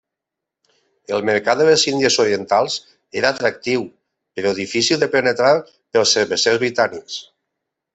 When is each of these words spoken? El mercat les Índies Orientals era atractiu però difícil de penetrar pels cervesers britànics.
El 1.17 1.21
mercat 1.29 1.61
les 1.67 1.83
Índies 1.91 2.17
Orientals 2.25 2.79
era 3.23 3.33
atractiu 3.37 3.87
però 4.41 4.57
difícil 4.65 5.05
de 5.07 5.13
penetrar 5.21 5.55
pels 5.77 6.21
cervesers 6.21 6.65
britànics. 6.69 7.25